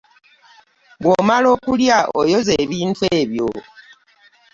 Bw'omala 1.01 1.47
okulya 1.55 1.99
oyoza 2.19 2.53
ebintu 2.63 3.01
ebyo. 3.19 3.49